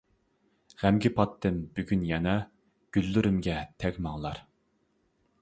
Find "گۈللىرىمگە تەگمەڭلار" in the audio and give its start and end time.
2.99-4.43